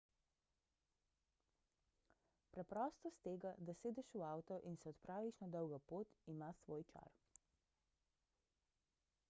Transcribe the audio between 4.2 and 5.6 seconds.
v avto in se odpraviš na